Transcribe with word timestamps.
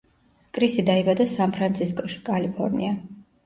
კრისი 0.57 0.85
დაიბადა 0.87 1.29
სან 1.35 1.55
ფრანცისკოში, 1.59 2.21
კალიფორნია. 2.33 2.95